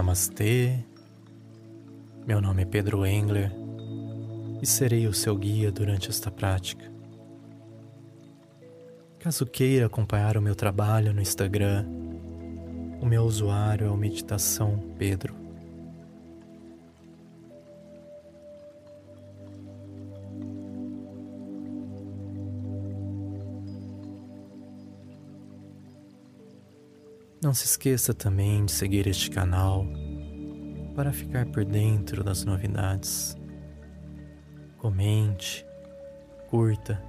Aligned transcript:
Namastê, 0.00 0.78
meu 2.26 2.40
nome 2.40 2.62
é 2.62 2.64
Pedro 2.64 3.04
Engler 3.04 3.52
e 4.62 4.66
serei 4.66 5.06
o 5.06 5.12
seu 5.12 5.36
guia 5.36 5.70
durante 5.70 6.08
esta 6.08 6.30
prática. 6.30 6.90
Caso 9.18 9.44
queira 9.44 9.84
acompanhar 9.84 10.38
o 10.38 10.42
meu 10.42 10.54
trabalho 10.54 11.12
no 11.12 11.20
Instagram, 11.20 11.84
o 12.98 13.04
meu 13.04 13.24
usuário 13.24 13.88
é 13.88 13.90
o 13.90 13.96
Meditação 13.96 14.94
Pedro. 14.96 15.39
Não 27.50 27.54
se 27.54 27.64
esqueça 27.64 28.14
também 28.14 28.64
de 28.64 28.70
seguir 28.70 29.08
este 29.08 29.28
canal 29.28 29.84
para 30.94 31.12
ficar 31.12 31.46
por 31.46 31.64
dentro 31.64 32.22
das 32.22 32.44
novidades. 32.44 33.36
Comente, 34.78 35.66
curta, 36.48 37.02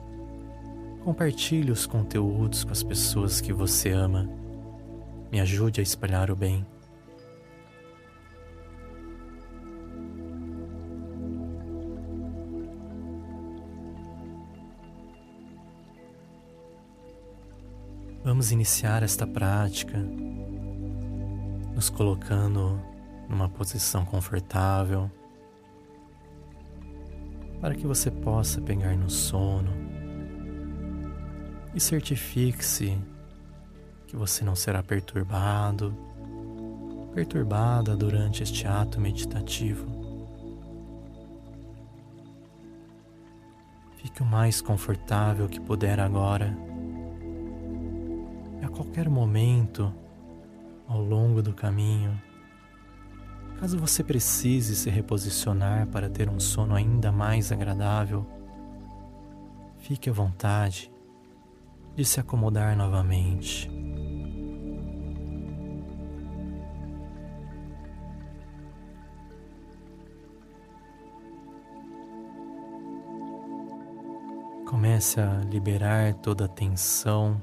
compartilhe 1.04 1.72
os 1.72 1.86
conteúdos 1.86 2.64
com 2.64 2.72
as 2.72 2.82
pessoas 2.82 3.40
que 3.40 3.54
você 3.54 3.92
ama. 3.92 4.28
Me 5.32 5.40
ajude 5.40 5.80
a 5.80 5.84
espalhar 5.84 6.32
o 6.32 6.36
bem. 6.36 6.66
Vamos 18.24 18.52
iniciar 18.52 19.04
esta 19.04 19.28
prática 19.28 20.00
nos 21.82 21.90
colocando 21.90 22.80
numa 23.28 23.50
posição 23.50 24.06
confortável 24.06 25.10
para 27.60 27.74
que 27.74 27.88
você 27.88 28.12
possa 28.12 28.62
pegar 28.62 28.96
no 28.96 29.10
sono 29.10 29.72
e 31.74 31.80
certifique-se 31.80 32.96
que 34.06 34.16
você 34.16 34.46
não 34.46 34.56
será 34.56 34.84
perturbado, 34.84 35.98
perturbada 37.16 37.98
durante 37.98 38.44
este 38.44 38.68
ato 38.68 39.02
meditativo. 39.02 39.88
Fique 43.98 44.22
o 44.22 44.26
mais 44.26 44.62
confortável 44.62 45.50
que 45.50 45.60
puder 45.60 46.00
agora 46.00 46.56
qualquer 48.72 49.10
momento 49.10 49.94
ao 50.92 51.02
longo 51.02 51.42
do 51.42 51.54
caminho, 51.54 52.22
caso 53.60 53.80
você 53.80 54.04
precise 54.04 54.76
se 54.76 54.90
reposicionar 54.90 55.88
para 55.88 56.10
ter 56.10 56.30
um 56.30 56.38
sono 56.38 56.76
ainda 56.76 57.14
mais 57.14 57.50
agradável, 57.50 58.26
fique 59.80 60.10
à 60.10 60.14
vontade 60.14 60.92
de 61.96 62.04
se 62.04 62.20
acomodar 62.20 62.76
novamente. 62.76 63.72
Comece 74.66 75.22
a 75.22 75.42
liberar 75.50 76.14
toda 76.16 76.46
a 76.46 76.48
tensão 76.50 77.42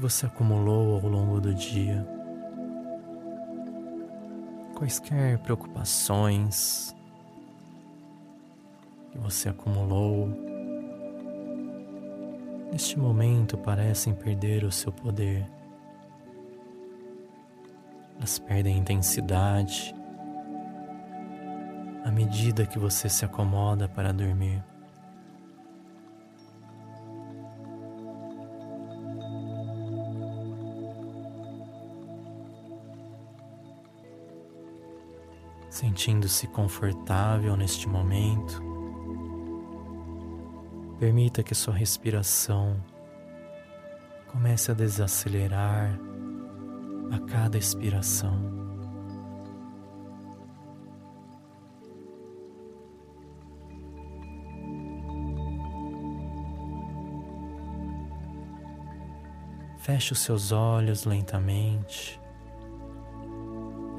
que 0.00 0.02
você 0.02 0.24
acumulou 0.24 0.94
ao 0.94 1.06
longo 1.06 1.38
do 1.42 1.54
dia. 1.54 2.06
Quaisquer 4.74 5.38
preocupações 5.40 6.96
que 9.12 9.18
você 9.18 9.50
acumulou, 9.50 10.26
neste 12.72 12.98
momento 12.98 13.58
parecem 13.58 14.14
perder 14.14 14.64
o 14.64 14.72
seu 14.72 14.90
poder. 14.90 15.46
Elas 18.16 18.38
perdem 18.38 18.78
intensidade 18.78 19.94
à 22.06 22.10
medida 22.10 22.64
que 22.64 22.78
você 22.78 23.06
se 23.06 23.22
acomoda 23.22 23.86
para 23.86 24.14
dormir. 24.14 24.64
Sentindo-se 35.70 36.48
confortável 36.48 37.56
neste 37.56 37.88
momento. 37.88 38.60
Permita 40.98 41.42
que 41.42 41.54
sua 41.54 41.72
respiração 41.72 42.84
comece 44.26 44.70
a 44.70 44.74
desacelerar 44.74 45.98
a 47.12 47.18
cada 47.20 47.56
expiração. 47.56 48.58
Feche 59.78 60.12
os 60.12 60.18
seus 60.18 60.52
olhos 60.52 61.04
lentamente 61.04 62.19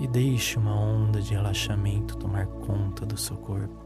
e 0.01 0.07
deixe 0.07 0.57
uma 0.57 0.73
onda 0.75 1.21
de 1.21 1.35
relaxamento 1.35 2.17
tomar 2.17 2.47
conta 2.47 3.05
do 3.05 3.15
seu 3.15 3.37
corpo. 3.37 3.85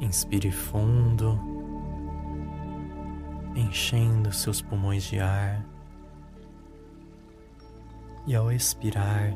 Inspire 0.00 0.50
fundo 0.50 1.59
enchendo 3.70 4.32
seus 4.32 4.60
pulmões 4.60 5.04
de 5.04 5.20
ar. 5.20 5.64
E 8.26 8.34
ao 8.34 8.50
expirar, 8.50 9.32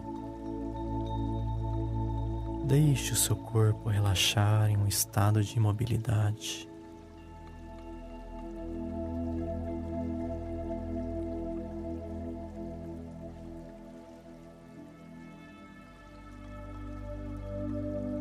deixe 2.66 3.12
o 3.12 3.16
seu 3.16 3.36
corpo 3.36 3.88
relaxar 3.88 4.68
em 4.68 4.76
um 4.76 4.88
estado 4.88 5.42
de 5.42 5.56
imobilidade. 5.56 6.68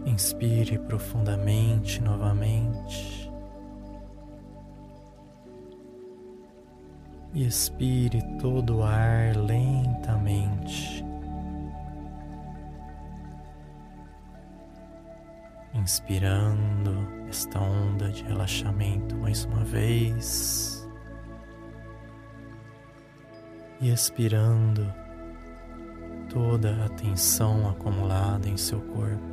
Inspire 0.06 0.78
profundamente 0.78 2.00
novamente. 2.02 3.23
E 7.34 7.46
expire 7.46 8.22
todo 8.40 8.78
o 8.78 8.84
ar 8.84 9.36
lentamente. 9.36 11.04
Inspirando 15.74 17.08
esta 17.28 17.60
onda 17.60 18.10
de 18.10 18.24
relaxamento 18.24 19.18
mais 19.18 19.46
uma 19.46 19.64
vez 19.64 20.88
e 23.82 23.90
expirando 23.92 24.94
toda 26.30 26.86
a 26.86 26.90
tensão 26.90 27.68
acumulada 27.68 28.48
em 28.48 28.56
seu 28.56 28.80
corpo. 28.80 29.33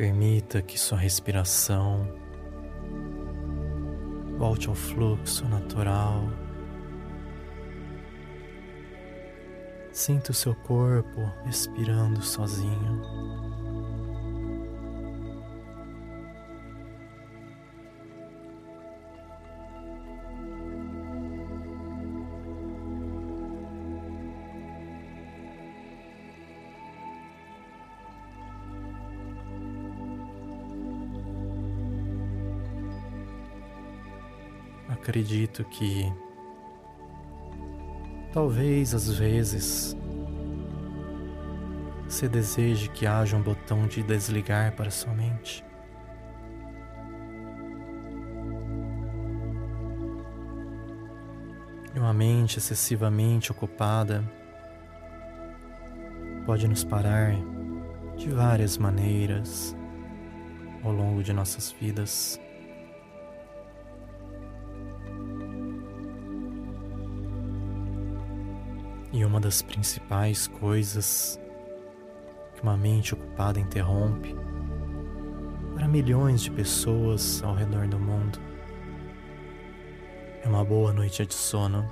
Permita 0.00 0.62
que 0.62 0.78
sua 0.78 0.96
respiração 0.96 2.10
volte 4.38 4.66
ao 4.66 4.74
fluxo 4.74 5.46
natural. 5.46 6.26
Sinta 9.92 10.30
o 10.30 10.34
seu 10.34 10.54
corpo 10.54 11.30
respirando 11.44 12.22
sozinho. 12.22 13.49
Acredito 35.00 35.64
que 35.64 36.12
talvez 38.32 38.94
às 38.94 39.08
vezes 39.10 39.96
você 42.06 42.28
deseje 42.28 42.88
que 42.90 43.06
haja 43.06 43.36
um 43.36 43.42
botão 43.42 43.86
de 43.86 44.02
desligar 44.02 44.76
para 44.76 44.90
sua 44.90 45.14
mente. 45.14 45.64
E 51.94 51.98
uma 51.98 52.12
mente 52.12 52.58
excessivamente 52.58 53.50
ocupada 53.50 54.22
pode 56.44 56.68
nos 56.68 56.84
parar 56.84 57.34
de 58.16 58.28
várias 58.28 58.76
maneiras 58.76 59.74
ao 60.84 60.92
longo 60.92 61.22
de 61.22 61.32
nossas 61.32 61.72
vidas. 61.72 62.38
Uma 69.30 69.38
das 69.38 69.62
principais 69.62 70.48
coisas 70.48 71.40
que 72.56 72.62
uma 72.64 72.76
mente 72.76 73.14
ocupada 73.14 73.60
interrompe 73.60 74.34
para 75.72 75.86
milhões 75.86 76.40
de 76.40 76.50
pessoas 76.50 77.40
ao 77.44 77.54
redor 77.54 77.86
do 77.86 77.96
mundo 77.96 78.40
é 80.42 80.48
uma 80.48 80.64
boa 80.64 80.92
noite 80.92 81.24
de 81.24 81.32
sono 81.32 81.86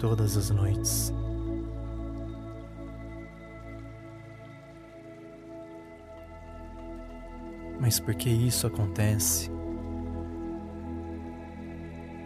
todas 0.00 0.36
as 0.36 0.50
noites. 0.50 1.14
Mas 7.78 8.00
por 8.00 8.16
que 8.16 8.28
isso 8.28 8.66
acontece 8.66 9.48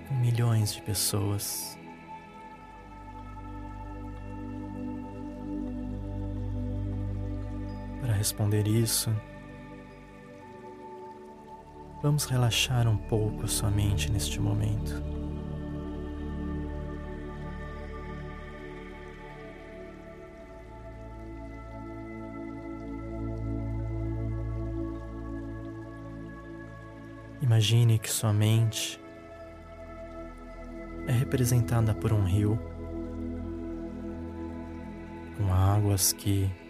com 0.09 0.15
milhões 0.15 0.73
de 0.73 0.81
pessoas? 0.81 1.79
Responder 8.27 8.67
isso, 8.67 9.15
vamos 12.03 12.25
relaxar 12.25 12.89
um 12.89 12.97
pouco 12.97 13.47
sua 13.47 13.71
mente 13.71 14.11
neste 14.11 14.41
momento. 14.41 15.01
Imagine 27.41 27.97
que 28.01 28.11
sua 28.11 28.33
mente 28.33 29.01
é 31.07 31.13
representada 31.13 31.95
por 31.95 32.13
um 32.13 32.25
rio 32.25 32.59
com 35.37 35.53
águas 35.55 36.13
que 36.13 36.66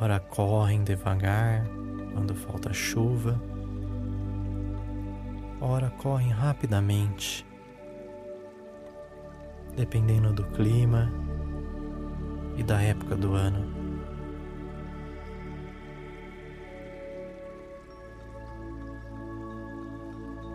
ora 0.00 0.20
correm 0.20 0.84
devagar 0.84 1.66
quando 2.12 2.34
falta 2.34 2.72
chuva, 2.72 3.40
ora 5.60 5.90
correm 5.90 6.30
rapidamente, 6.30 7.44
dependendo 9.76 10.32
do 10.32 10.44
clima 10.44 11.12
e 12.56 12.62
da 12.62 12.80
época 12.80 13.16
do 13.16 13.34
ano. 13.34 13.76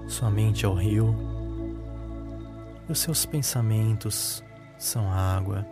Sua 0.07 0.30
mente 0.30 0.66
é 0.66 0.68
o 0.68 0.74
rio 0.74 1.16
e 2.88 2.92
os 2.92 3.00
seus 3.00 3.25
pensamentos 3.25 4.44
são 4.78 5.10
a 5.10 5.36
água. 5.36 5.66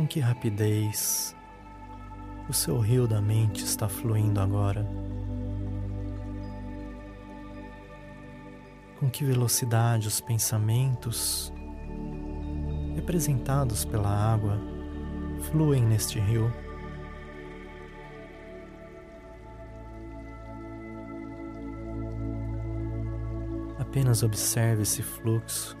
Com 0.00 0.06
que 0.06 0.18
rapidez 0.18 1.36
o 2.48 2.54
seu 2.54 2.78
rio 2.78 3.06
da 3.06 3.20
mente 3.20 3.62
está 3.62 3.86
fluindo 3.86 4.40
agora? 4.40 4.82
Com 8.98 9.10
que 9.10 9.22
velocidade 9.22 10.08
os 10.08 10.18
pensamentos, 10.18 11.52
representados 12.94 13.84
pela 13.84 14.08
água, 14.08 14.58
fluem 15.50 15.82
neste 15.82 16.18
rio. 16.18 16.50
Apenas 23.78 24.22
observe 24.22 24.80
esse 24.80 25.02
fluxo, 25.02 25.76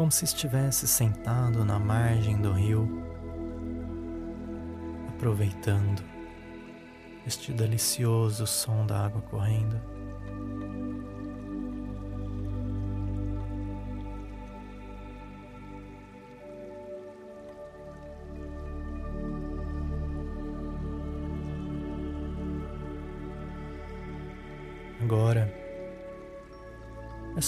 como 0.00 0.10
se 0.10 0.24
estivesse 0.24 0.88
sentado 0.88 1.62
na 1.62 1.78
margem 1.78 2.40
do 2.40 2.54
rio, 2.54 2.88
aproveitando 5.10 6.02
este 7.26 7.52
delicioso 7.52 8.46
som 8.46 8.86
da 8.86 9.04
água 9.04 9.20
correndo. 9.20 9.78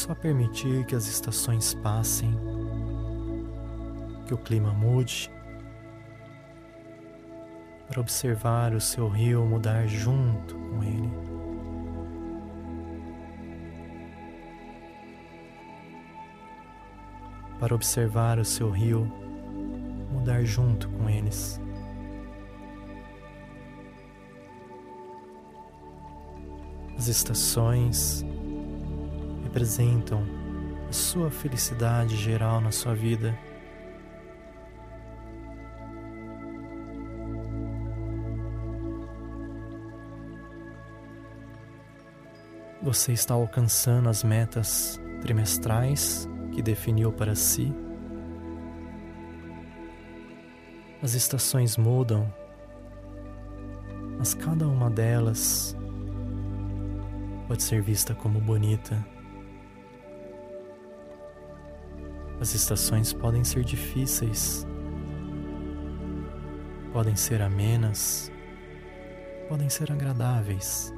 Só 0.03 0.17
permitir 0.17 0.85
que 0.85 0.97
as 0.97 1.07
estações 1.07 1.75
passem, 1.75 2.37
que 4.27 4.35
o 4.35 4.39
clima 4.39 4.73
mude, 4.73 5.31
para 7.87 8.01
observar 8.01 8.75
o 8.75 8.81
seu 8.81 9.09
rio 9.09 9.45
mudar 9.47 9.87
junto 9.87 10.57
com 10.57 10.83
ele. 10.83 11.13
Para 17.61 17.73
observar 17.73 18.41
o 18.41 18.45
seu 18.45 18.73
rio 18.73 19.05
mudar 20.11 20.43
junto 20.43 20.89
com 20.89 21.09
eles. 21.09 21.61
As 26.99 27.07
estações 27.07 28.27
representam 29.53 30.25
a 30.89 30.93
sua 30.93 31.31
felicidade 31.31 32.17
geral 32.17 32.59
na 32.59 32.73
sua 32.73 32.95
vida. 32.95 33.39
Você 42.81 43.13
está 43.13 43.35
alcançando 43.35 44.09
as 44.09 44.25
metas 44.25 44.99
trimestrais 45.21 46.27
que 46.53 46.63
definiu 46.63 47.13
para 47.13 47.35
si? 47.35 47.71
As 51.03 51.13
estações 51.13 51.77
mudam, 51.77 52.33
mas 54.17 54.33
cada 54.33 54.67
uma 54.67 54.89
delas 54.89 55.77
pode 57.47 57.63
ser 57.63 57.83
vista 57.83 58.15
como 58.15 58.41
bonita. 58.41 59.22
As 62.43 62.57
estações 62.57 63.13
podem 63.13 63.45
ser 63.45 63.63
difíceis, 63.63 64.67
podem 66.93 67.15
ser 67.15 67.41
amenas, 67.41 68.33
podem 69.49 69.69
ser 69.69 69.93
agradáveis. 69.93 70.93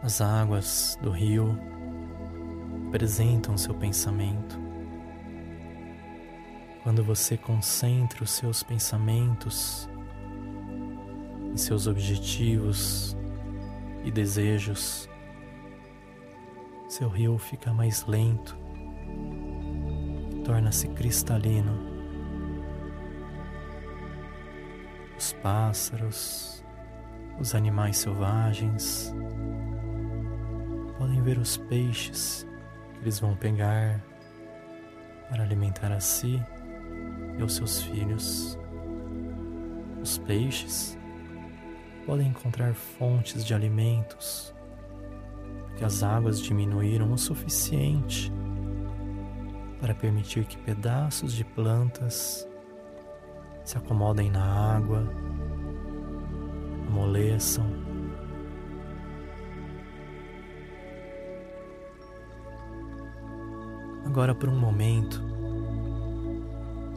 As 0.00 0.20
águas 0.20 0.96
do 1.02 1.10
rio 1.10 1.58
apresentam 2.86 3.58
seu 3.58 3.74
pensamento. 3.74 4.56
Quando 6.84 7.02
você 7.02 7.36
concentra 7.36 8.22
os 8.22 8.30
seus 8.30 8.62
pensamentos 8.62 9.90
seus 11.58 11.86
objetivos 11.86 13.16
e 14.04 14.10
desejos, 14.10 15.08
seu 16.88 17.08
rio 17.08 17.36
fica 17.36 17.72
mais 17.72 18.06
lento, 18.06 18.56
torna-se 20.44 20.88
cristalino. 20.88 21.78
Os 25.18 25.32
pássaros, 25.32 26.64
os 27.40 27.54
animais 27.54 27.98
selvagens 27.98 29.12
podem 30.96 31.20
ver 31.22 31.38
os 31.38 31.56
peixes 31.56 32.46
que 32.94 33.00
eles 33.00 33.18
vão 33.18 33.36
pegar 33.36 34.02
para 35.28 35.42
alimentar 35.42 35.92
a 35.92 36.00
si 36.00 36.42
e 37.36 37.42
aos 37.42 37.54
seus 37.54 37.82
filhos. 37.82 38.58
Os 40.00 40.18
peixes 40.18 40.97
podem 42.08 42.28
encontrar 42.28 42.72
fontes 42.72 43.44
de 43.44 43.52
alimentos, 43.52 44.54
porque 45.66 45.84
as 45.84 46.02
águas 46.02 46.40
diminuíram 46.40 47.12
o 47.12 47.18
suficiente 47.18 48.32
para 49.78 49.94
permitir 49.94 50.46
que 50.46 50.56
pedaços 50.56 51.34
de 51.34 51.44
plantas 51.44 52.48
se 53.62 53.76
acomodem 53.76 54.30
na 54.30 54.42
água, 54.42 55.06
amoleçam. 56.86 57.66
Agora, 64.06 64.34
por 64.34 64.48
um 64.48 64.58
momento, 64.58 65.22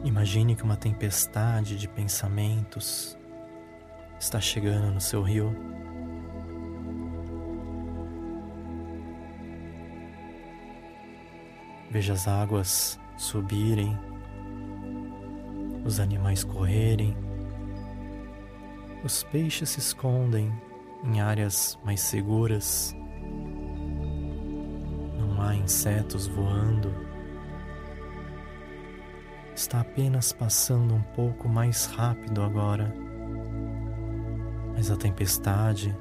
imagine 0.04 0.56
que 0.56 0.62
uma 0.62 0.78
tempestade 0.78 1.76
de 1.76 1.86
pensamentos 1.86 3.14
está 4.22 4.40
chegando 4.40 4.94
no 4.94 5.00
seu 5.00 5.20
rio. 5.20 5.52
Veja 11.90 12.12
as 12.12 12.28
águas 12.28 13.00
subirem, 13.16 13.98
os 15.84 15.98
animais 15.98 16.44
correrem, 16.44 17.16
os 19.02 19.24
peixes 19.24 19.70
se 19.70 19.80
escondem 19.80 20.52
em 21.04 21.20
áreas 21.20 21.76
mais 21.84 22.00
seguras, 22.00 22.96
não 25.18 25.42
há 25.42 25.54
insetos 25.56 26.28
voando, 26.28 26.94
está 29.54 29.80
apenas 29.80 30.32
passando 30.32 30.94
um 30.94 31.02
pouco 31.02 31.48
mais 31.48 31.86
rápido 31.86 32.40
agora 32.40 33.11
mas 34.74 34.90
a 34.90 34.96
tempestade 34.96 35.96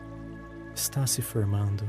está 0.73 1.05
se 1.05 1.21
formando. 1.21 1.85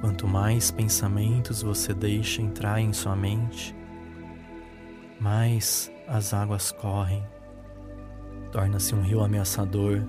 Quanto 0.00 0.26
mais 0.26 0.70
pensamentos 0.70 1.62
você 1.62 1.94
deixa 1.94 2.42
entrar 2.42 2.80
em 2.80 2.92
sua 2.92 3.16
mente, 3.16 3.74
mais 5.18 5.90
as 6.06 6.34
águas 6.34 6.70
correm. 6.72 7.26
Torna-se 8.52 8.94
um 8.94 9.00
rio 9.00 9.22
ameaçador 9.22 10.02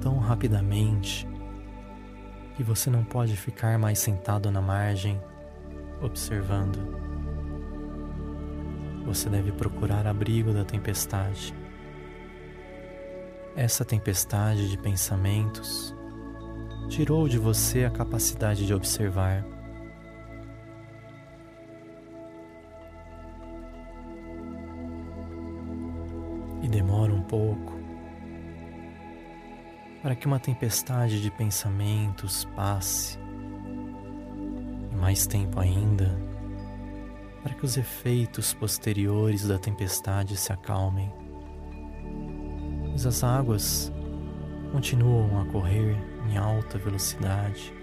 tão 0.00 0.18
rapidamente 0.18 1.28
que 2.56 2.62
você 2.62 2.88
não 2.88 3.04
pode 3.04 3.36
ficar 3.36 3.78
mais 3.78 3.98
sentado 3.98 4.50
na 4.50 4.60
margem 4.60 5.20
observando. 6.00 6.78
Você 9.04 9.28
deve 9.28 9.52
procurar 9.52 10.06
abrigo 10.06 10.52
da 10.52 10.64
tempestade. 10.64 11.54
Essa 13.56 13.84
tempestade 13.84 14.68
de 14.68 14.76
pensamentos 14.76 15.94
tirou 16.88 17.28
de 17.28 17.38
você 17.38 17.84
a 17.84 17.90
capacidade 17.90 18.66
de 18.66 18.74
observar. 18.74 19.44
E 26.62 26.68
demora 26.68 27.12
um 27.12 27.22
pouco 27.22 27.78
para 30.02 30.16
que 30.16 30.26
uma 30.26 30.40
tempestade 30.40 31.22
de 31.22 31.30
pensamentos 31.30 32.44
passe, 32.56 33.18
e 34.90 34.96
mais 34.96 35.28
tempo 35.28 35.60
ainda 35.60 36.10
para 37.40 37.54
que 37.54 37.64
os 37.64 37.76
efeitos 37.76 38.52
posteriores 38.52 39.46
da 39.46 39.58
tempestade 39.58 40.36
se 40.36 40.52
acalmem 40.52 41.23
mas 42.94 43.04
as 43.06 43.24
águas 43.24 43.92
continuam 44.70 45.40
a 45.40 45.44
correr 45.46 45.96
em 46.30 46.36
alta 46.36 46.78
velocidade 46.78 47.74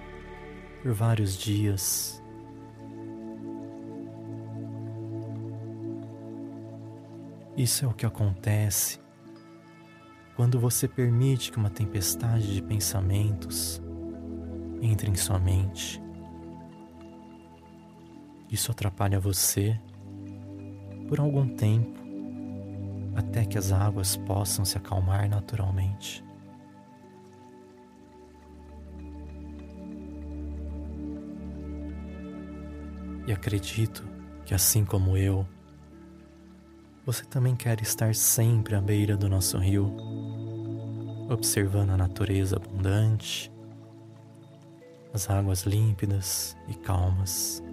por 0.82 0.94
vários 0.94 1.38
dias. 1.38 2.24
Isso 7.58 7.84
é 7.84 7.88
o 7.90 7.94
que 7.94 8.06
acontece 8.06 9.02
quando 10.38 10.58
você 10.58 10.88
permite 10.88 11.52
que 11.52 11.58
uma 11.58 11.70
tempestade 11.70 12.56
de 12.56 12.62
pensamentos 12.62 13.82
entre 14.82 15.12
em 15.12 15.16
sua 15.16 15.38
mente. 15.38 16.02
Isso 18.50 18.72
atrapalha 18.72 19.20
você 19.20 19.78
por 21.10 21.20
algum 21.20 21.54
tempo 21.54 22.01
até 23.32 23.46
que 23.46 23.58
as 23.58 23.72
águas 23.72 24.18
possam 24.18 24.66
se 24.66 24.78
acalmar 24.78 25.30
naturalmente. 25.30 26.22
E 33.26 33.32
acredito 33.32 34.04
que, 34.44 34.54
assim 34.54 34.84
como 34.84 35.16
eu, 35.16 35.48
você 37.06 37.24
também 37.24 37.56
quer 37.56 37.82
estar 37.82 38.14
sempre 38.14 38.76
à 38.76 38.82
beira 38.82 39.16
do 39.16 39.30
nosso 39.30 39.58
rio, 39.58 39.96
observando 41.30 41.92
a 41.92 41.98
natureza 41.98 42.58
abundante, 42.58 43.50
as 45.14 45.30
águas 45.30 45.64
límpidas 45.64 46.58
e 46.68 46.74
calmas. 46.74 47.64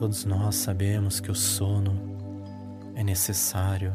Todos 0.00 0.24
nós 0.24 0.54
sabemos 0.54 1.20
que 1.20 1.30
o 1.30 1.34
sono 1.34 1.92
é 2.94 3.04
necessário 3.04 3.94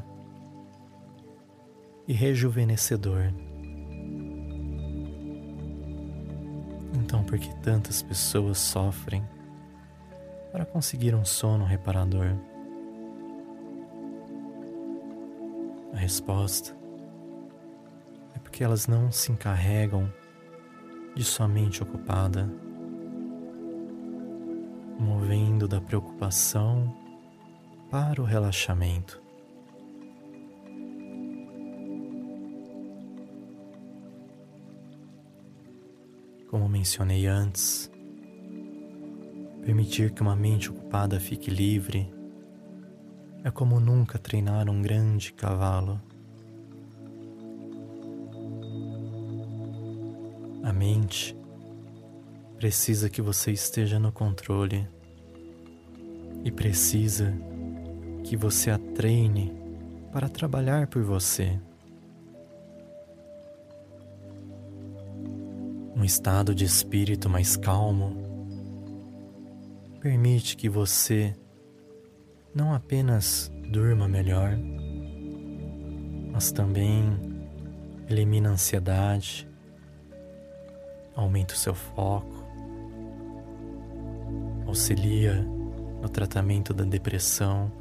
e 2.08 2.14
rejuvenescedor. 2.14 3.34
Então, 6.94 7.24
por 7.24 7.40
que 7.40 7.52
tantas 7.64 8.04
pessoas 8.04 8.60
sofrem 8.60 9.28
para 10.52 10.64
conseguir 10.64 11.16
um 11.16 11.26
sono 11.26 11.66
reparador? 11.66 12.36
A 15.92 15.98
resposta 15.98 16.78
é 18.36 18.38
porque 18.38 18.64
elas 18.64 18.86
não 18.86 19.12
se 19.12 19.32
encarregam 19.32 20.14
de 21.16 21.24
sua 21.24 21.48
mente 21.48 21.82
ocupada 21.82 22.48
movendo 25.00 25.45
da 25.68 25.82
preocupação 25.82 26.96
para 27.90 28.22
o 28.22 28.26
relaxamento. 28.26 29.22
Como 36.50 36.70
mencionei 36.70 37.26
antes, 37.26 37.92
permitir 39.64 40.12
que 40.14 40.22
uma 40.22 40.36
mente 40.36 40.70
ocupada 40.70 41.20
fique 41.20 41.50
livre 41.50 42.14
é 43.44 43.52
como 43.52 43.80
nunca 43.80 44.18
treinar 44.18 44.70
um 44.70 44.82
grande 44.82 45.32
cavalo. 45.34 46.02
A 50.64 50.74
mente 50.74 51.38
precisa 52.58 53.10
que 53.10 53.22
você 53.22 53.52
esteja 53.52 54.00
no 54.00 54.12
controle 54.12 54.88
e 56.46 56.52
precisa 56.52 57.34
que 58.24 58.38
você 58.38 58.70
a 58.70 58.78
treine 58.78 59.52
para 60.14 60.30
trabalhar 60.30 60.86
por 60.86 61.02
você. 61.02 61.60
Um 65.96 66.04
estado 66.04 66.54
de 66.54 66.64
espírito 66.64 67.28
mais 67.28 67.58
calmo 67.58 68.16
permite 70.00 70.56
que 70.56 70.70
você 70.70 71.36
não 72.54 72.76
apenas 72.76 73.52
durma 73.72 74.08
melhor, 74.08 74.56
mas 76.32 76.52
também 76.52 77.18
elimina 78.08 78.50
a 78.50 78.52
ansiedade, 78.54 79.50
aumenta 81.16 81.56
o 81.56 81.58
seu 81.58 81.74
foco, 81.74 82.46
auxilia 84.68 85.55
no 86.02 86.10
tratamento 86.10 86.74
da 86.74 86.84
depressão, 86.84 87.72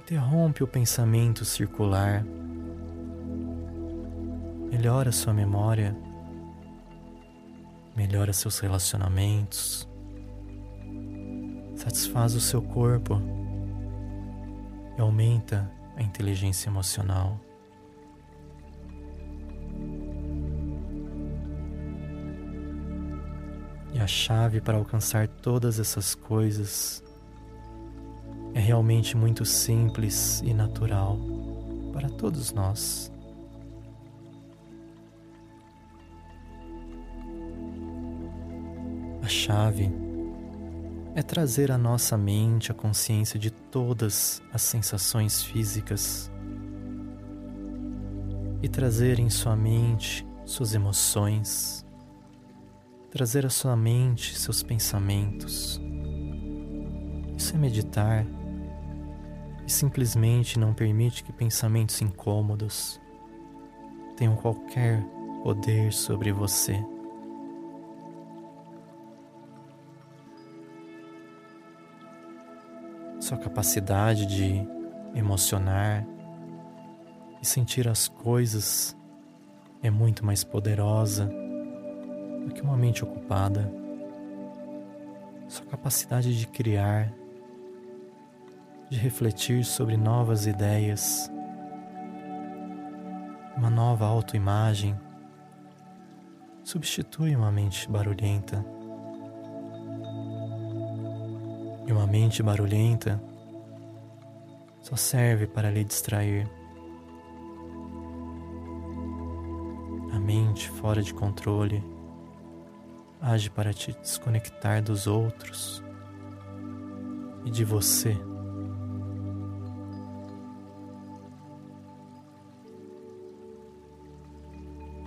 interrompe 0.00 0.62
o 0.62 0.66
pensamento 0.66 1.44
circular, 1.44 2.24
melhora 4.70 5.12
sua 5.12 5.32
memória, 5.32 5.96
melhora 7.96 8.32
seus 8.32 8.58
relacionamentos, 8.58 9.88
satisfaz 11.76 12.34
o 12.34 12.40
seu 12.40 12.60
corpo. 12.62 13.20
E 14.96 15.00
aumenta 15.00 15.70
a 15.96 16.02
inteligência 16.02 16.68
emocional. 16.68 17.40
Chave 24.10 24.60
para 24.60 24.76
alcançar 24.76 25.28
todas 25.28 25.78
essas 25.78 26.14
coisas 26.14 27.02
é 28.52 28.58
realmente 28.58 29.16
muito 29.16 29.44
simples 29.44 30.42
e 30.44 30.52
natural 30.52 31.16
para 31.92 32.08
todos 32.10 32.52
nós. 32.52 33.12
A 39.22 39.28
chave 39.28 39.90
é 41.14 41.22
trazer 41.22 41.70
à 41.70 41.78
nossa 41.78 42.18
mente 42.18 42.72
a 42.72 42.74
consciência 42.74 43.38
de 43.38 43.50
todas 43.50 44.42
as 44.52 44.62
sensações 44.62 45.42
físicas 45.42 46.30
e 48.62 48.68
trazer 48.68 49.20
em 49.20 49.30
sua 49.30 49.54
mente 49.54 50.26
suas 50.44 50.74
emoções, 50.74 51.86
trazer 53.10 53.44
à 53.44 53.50
sua 53.50 53.76
mente 53.76 54.38
seus 54.38 54.62
pensamentos. 54.62 55.80
Isso 57.36 57.54
é 57.54 57.58
meditar 57.58 58.24
e 59.66 59.70
simplesmente 59.70 60.58
não 60.58 60.72
permite 60.72 61.24
que 61.24 61.32
pensamentos 61.32 62.00
incômodos 62.00 63.00
tenham 64.16 64.36
qualquer 64.36 65.02
poder 65.42 65.92
sobre 65.92 66.30
você. 66.30 66.78
Sua 73.18 73.38
capacidade 73.38 74.26
de 74.26 74.62
emocionar 75.14 76.06
e 77.42 77.46
sentir 77.46 77.88
as 77.88 78.06
coisas 78.06 78.96
é 79.82 79.90
muito 79.90 80.24
mais 80.24 80.44
poderosa 80.44 81.39
do 82.50 82.54
que 82.54 82.62
uma 82.62 82.76
mente 82.76 83.04
ocupada. 83.04 83.72
Sua 85.48 85.64
capacidade 85.66 86.36
de 86.36 86.46
criar 86.46 87.12
de 88.90 88.98
refletir 88.98 89.64
sobre 89.64 89.96
novas 89.96 90.46
ideias, 90.46 91.30
uma 93.56 93.70
nova 93.70 94.04
autoimagem, 94.04 94.98
substitui 96.64 97.36
uma 97.36 97.52
mente 97.52 97.88
barulhenta. 97.88 98.64
E 101.86 101.92
uma 101.92 102.06
mente 102.06 102.42
barulhenta 102.42 103.22
só 104.82 104.96
serve 104.96 105.46
para 105.46 105.70
lhe 105.70 105.84
distrair. 105.84 106.50
A 110.12 110.18
mente 110.18 110.68
fora 110.68 111.00
de 111.00 111.14
controle 111.14 111.99
age 113.20 113.50
para 113.50 113.72
te 113.72 113.92
desconectar 113.92 114.82
dos 114.82 115.06
outros 115.06 115.82
e 117.44 117.50
de 117.50 117.64
você. 117.64 118.16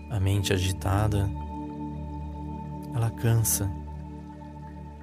A 0.10 0.20
mente 0.20 0.54
agitada, 0.54 1.28
ela 2.94 3.10
cansa, 3.10 3.70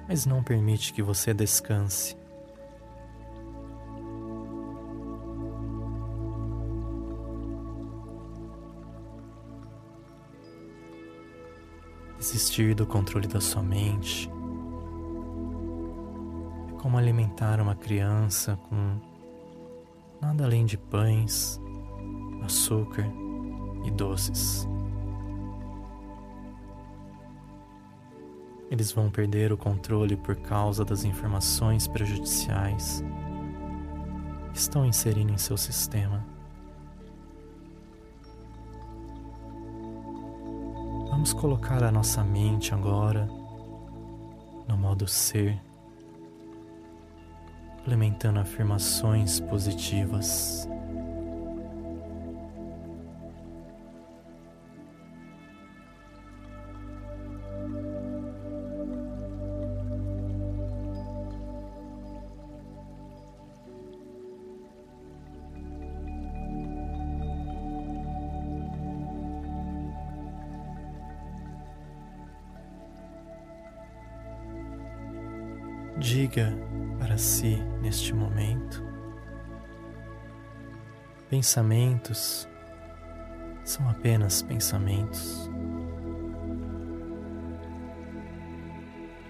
mas 0.07 0.25
não 0.25 0.41
permite 0.41 0.93
que 0.93 1.01
você 1.01 1.33
descanse. 1.33 2.20
Desistir 12.21 12.75
do 12.75 12.85
controle 12.85 13.27
da 13.27 13.41
sua 13.41 13.63
mente 13.63 14.29
é 16.69 16.79
como 16.79 16.95
alimentar 16.95 17.59
uma 17.59 17.73
criança 17.73 18.59
com 18.69 19.01
nada 20.21 20.45
além 20.45 20.63
de 20.67 20.77
pães, 20.77 21.59
açúcar 22.43 23.11
e 23.83 23.89
doces. 23.89 24.67
Eles 28.69 28.91
vão 28.91 29.09
perder 29.09 29.51
o 29.51 29.57
controle 29.57 30.15
por 30.15 30.35
causa 30.35 30.85
das 30.85 31.03
informações 31.03 31.87
prejudiciais 31.87 33.03
que 34.53 34.59
estão 34.59 34.85
inserindo 34.85 35.33
em 35.33 35.39
seu 35.39 35.57
sistema. 35.57 36.30
Vamos 41.31 41.41
colocar 41.43 41.81
a 41.81 41.89
nossa 41.89 42.25
mente 42.25 42.73
agora 42.73 43.25
no 44.67 44.75
modo 44.75 45.07
ser, 45.07 45.57
implementando 47.79 48.37
afirmações 48.37 49.39
positivas. 49.39 50.67
Diga 76.01 76.51
para 76.97 77.15
si 77.15 77.57
neste 77.79 78.11
momento: 78.11 78.83
pensamentos 81.29 82.49
são 83.63 83.87
apenas 83.87 84.41
pensamentos. 84.41 85.47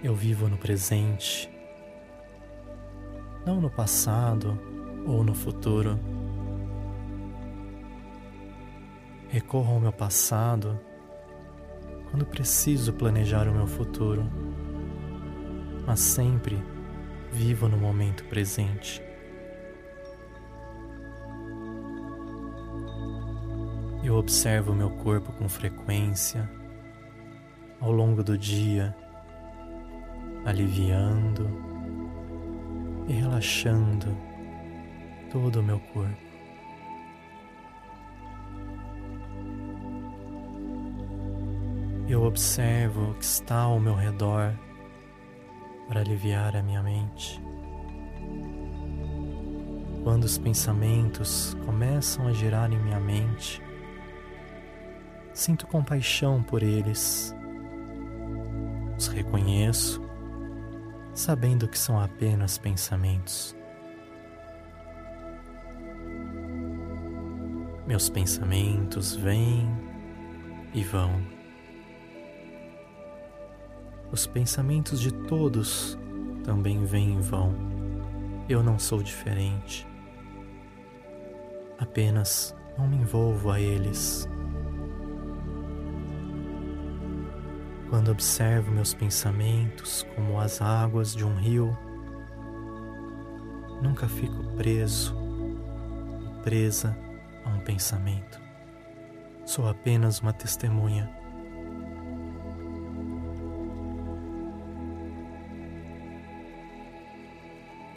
Eu 0.02 0.16
vivo 0.16 0.48
no 0.48 0.58
presente, 0.58 1.52
não 3.46 3.60
no 3.60 3.70
passado 3.70 4.58
ou 5.06 5.26
no 5.26 5.34
futuro. 5.34 6.00
Recorro 9.28 9.74
ao 9.74 9.80
meu 9.82 9.92
passado 9.92 10.80
quando 12.10 12.26
preciso 12.26 12.94
planejar 12.94 13.46
o 13.50 13.54
meu 13.54 13.68
futuro 13.68 14.51
mas 15.92 16.00
sempre 16.00 16.58
vivo 17.34 17.68
no 17.68 17.76
momento 17.76 18.24
presente. 18.24 19.04
Eu 24.02 24.16
observo 24.16 24.74
meu 24.74 24.90
corpo 24.90 25.34
com 25.34 25.50
frequência 25.50 26.50
ao 27.82 27.92
longo 27.92 28.24
do 28.24 28.38
dia, 28.38 28.96
aliviando 30.46 31.50
e 33.10 33.12
relaxando 33.12 34.18
todo 35.30 35.60
o 35.60 35.64
meu 35.64 35.82
corpo. 35.94 36.32
Eu 42.08 42.24
observo 42.24 43.12
o 43.12 43.14
que 43.16 43.26
está 43.26 43.64
ao 43.64 43.78
meu 43.78 43.94
redor 43.94 44.58
para 45.92 46.00
aliviar 46.00 46.56
a 46.56 46.64
minha 46.64 46.82
mente. 46.82 47.44
Quando 50.06 50.24
os 50.24 50.38
pensamentos 50.38 51.54
começam 51.66 52.30
a 52.30 52.32
girar 52.32 52.72
em 52.72 52.80
minha 52.80 52.98
mente, 52.98 53.62
sinto 55.34 55.68
compaixão 55.68 56.42
por 56.42 56.64
eles. 56.64 57.36
Os 58.98 59.08
reconheço, 59.10 60.02
sabendo 61.14 61.68
que 61.68 61.78
são 61.78 62.00
apenas 62.00 62.58
pensamentos. 62.58 63.54
Meus 67.86 68.08
pensamentos 68.08 69.14
vêm 69.14 69.70
e 70.74 70.86
vão. 70.86 71.41
Os 74.12 74.28
pensamentos 74.28 75.00
de 75.00 75.12
todos 75.12 75.98
também 76.44 76.84
vêm 76.84 77.18
e 77.18 77.22
vão. 77.22 77.54
Eu 78.50 78.62
não 78.62 78.78
sou 78.78 79.02
diferente. 79.02 79.88
Apenas 81.80 82.56
não 82.78 82.88
me 82.88 82.98
envolvo 82.98 83.50
a 83.52 83.60
eles. 83.60 84.28
Quando 87.90 88.12
observo 88.12 88.72
meus 88.72 88.94
pensamentos 88.94 90.06
como 90.16 90.40
as 90.40 90.62
águas 90.62 91.16
de 91.16 91.26
um 91.26 91.36
rio 91.36 91.78
Nunca 93.82 94.08
fico 94.08 94.44
preso, 94.56 95.16
presa 96.44 96.96
a 97.44 97.50
um 97.50 97.60
pensamento. 97.62 98.40
Sou 99.44 99.68
apenas 99.68 100.20
uma 100.20 100.32
testemunha. 100.32 101.21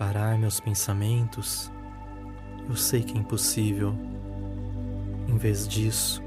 Parar 0.07 0.37
meus 0.37 0.61
pensamentos, 0.61 1.73
eu 2.69 2.77
sei 2.77 3.03
que 3.03 3.17
é 3.17 3.19
impossível. 3.19 3.97
Em 5.27 5.39
vez 5.39 5.67
disso, 5.67 6.23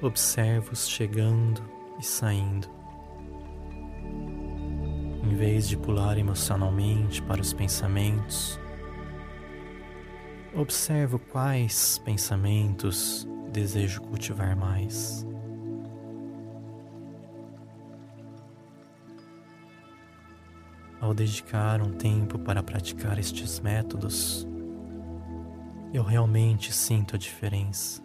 observo-os 0.00 0.88
chegando 0.88 1.62
e 2.00 2.02
saindo. 2.02 2.66
Em 5.22 5.36
vez 5.36 5.68
de 5.68 5.76
pular 5.76 6.16
emocionalmente 6.16 7.20
para 7.20 7.42
os 7.42 7.52
pensamentos, 7.52 8.58
observo 10.54 11.18
quais 11.18 11.98
pensamentos 11.98 13.28
desejo 13.52 14.00
cultivar 14.00 14.56
mais. 14.56 15.26
Ao 21.12 21.14
dedicar 21.14 21.82
um 21.82 21.92
tempo 21.92 22.38
para 22.38 22.62
praticar 22.62 23.18
estes 23.18 23.60
métodos, 23.60 24.48
eu 25.92 26.02
realmente 26.02 26.72
sinto 26.72 27.16
a 27.16 27.18
diferença. 27.18 28.02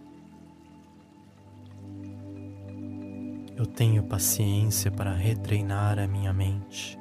Eu 3.56 3.66
tenho 3.66 4.04
paciência 4.04 4.92
para 4.92 5.14
retreinar 5.14 5.98
a 5.98 6.06
minha 6.06 6.34
mente. 6.34 7.00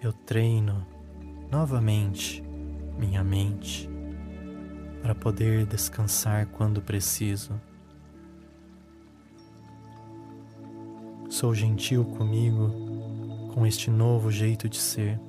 Eu 0.00 0.14
treino 0.14 0.86
novamente 1.50 2.42
minha 2.98 3.22
mente 3.22 3.86
para 5.02 5.14
poder 5.14 5.66
descansar 5.66 6.46
quando 6.46 6.80
preciso. 6.80 7.60
Sou 11.28 11.54
gentil 11.54 12.06
comigo 12.06 12.81
com 13.52 13.66
este 13.66 13.90
novo 13.90 14.30
jeito 14.30 14.68
de 14.68 14.78
ser. 14.78 15.20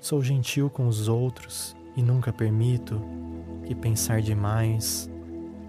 Sou 0.00 0.22
gentil 0.22 0.68
com 0.68 0.86
os 0.86 1.08
outros 1.08 1.76
e 1.96 2.02
nunca 2.02 2.32
permito 2.32 3.00
que 3.64 3.74
pensar 3.74 4.20
demais 4.20 5.08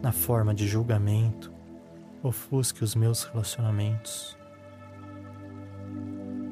na 0.01 0.12
forma 0.12 0.54
de 0.54 0.67
julgamento 0.67 1.54
ofusque 2.21 2.84
os 2.84 2.95
meus 2.95 3.23
relacionamentos. 3.23 4.38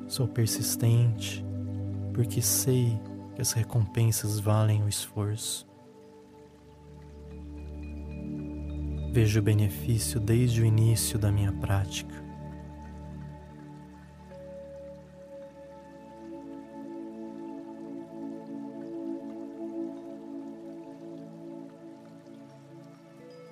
Sou 0.08 0.28
persistente 0.28 1.44
porque 2.14 2.42
sei 2.42 3.00
que 3.36 3.42
as 3.42 3.52
recompensas 3.52 4.40
valem 4.40 4.84
o 4.84 4.88
esforço. 4.88 5.68
Vejo 9.12 9.40
o 9.40 9.44
benefício 9.44 10.20
desde 10.20 10.62
o 10.62 10.66
início 10.66 11.18
da 11.20 11.32
minha 11.32 11.52
prática. 11.52 12.23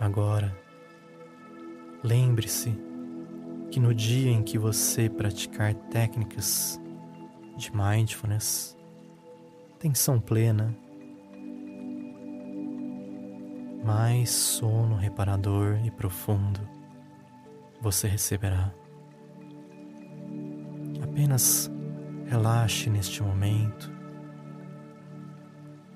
Agora, 0.02 0.52
lembre-se 2.04 2.76
que 3.70 3.80
no 3.80 3.94
dia 3.94 4.32
em 4.32 4.42
que 4.42 4.58
você 4.58 5.08
praticar 5.08 5.76
técnicas 5.76 6.82
de 7.56 7.72
mindfulness, 7.72 8.76
tensão 9.78 10.20
plena, 10.20 10.76
mais 13.86 14.32
sono 14.32 14.96
reparador 14.96 15.80
e 15.86 15.92
profundo 15.92 16.68
você 17.80 18.08
receberá. 18.08 18.74
Apenas 21.04 21.70
relaxe 22.26 22.90
neste 22.90 23.22
momento 23.22 24.01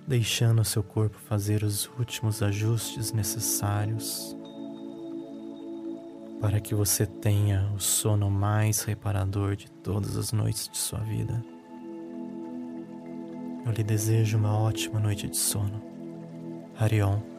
deixando 0.08 0.64
seu 0.64 0.84
corpo 0.84 1.18
fazer 1.18 1.64
os 1.64 1.90
últimos 1.98 2.42
ajustes 2.44 3.12
necessários 3.12 4.36
para 6.40 6.60
que 6.60 6.76
você 6.76 7.06
tenha 7.06 7.72
o 7.76 7.80
sono 7.80 8.30
mais 8.30 8.84
reparador 8.84 9.56
de 9.56 9.70
todas 9.72 10.16
as 10.16 10.32
noites 10.32 10.68
de 10.68 10.78
sua 10.78 11.00
vida. 11.00 11.44
Eu 13.66 13.72
lhe 13.72 13.84
desejo 13.84 14.38
uma 14.38 14.56
ótima 14.56 15.00
noite 15.00 15.28
de 15.28 15.38
sono. 15.38 15.82
Harion. 16.78 17.35